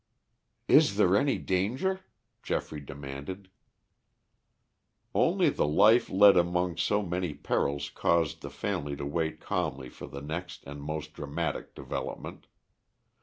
[0.67, 1.99] "Is there any danger?"
[2.41, 3.51] Geoffrey demanded.
[5.13, 10.07] Only the life led among so many perils caused the family to wait calmly for
[10.07, 12.47] the next and most dramatic development.